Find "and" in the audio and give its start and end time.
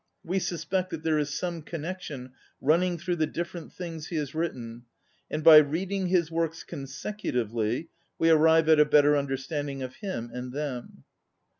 5.29-5.43, 10.33-10.53